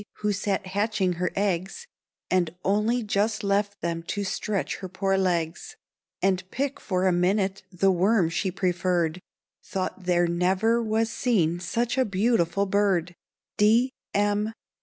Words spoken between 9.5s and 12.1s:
Thought there never was seen such a